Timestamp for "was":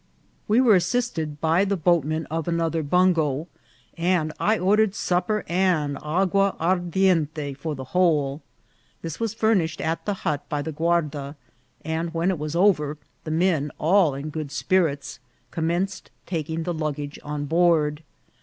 9.19-9.35, 12.39-12.55